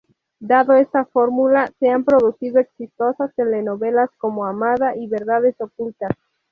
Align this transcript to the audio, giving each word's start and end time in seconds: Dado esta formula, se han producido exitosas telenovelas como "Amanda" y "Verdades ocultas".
Dado 0.39 0.73
esta 0.73 1.05
formula, 1.05 1.71
se 1.79 1.87
han 1.89 2.03
producido 2.03 2.59
exitosas 2.59 3.35
telenovelas 3.35 4.09
como 4.17 4.45
"Amanda" 4.47 4.95
y 4.97 5.05
"Verdades 5.05 5.53
ocultas". 5.61 6.09